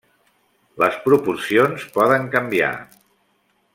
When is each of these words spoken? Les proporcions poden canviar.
Les 0.83 0.97
proporcions 1.03 1.85
poden 1.99 2.27
canviar. 2.37 2.75